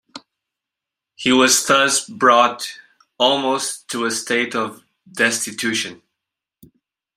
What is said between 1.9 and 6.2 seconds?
brought almost to a state of destitution.